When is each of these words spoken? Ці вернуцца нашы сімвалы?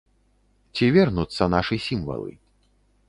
Ці 0.79 0.85
вернуцца 0.95 1.43
нашы 1.57 1.75
сімвалы? 1.89 2.31